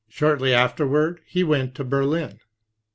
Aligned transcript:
Shortly 0.09 0.51
after 0.51 0.87
ward, 0.87 1.21
he 1.27 1.43
went 1.43 1.75
to 1.75 1.83
Berlin. 1.83 2.39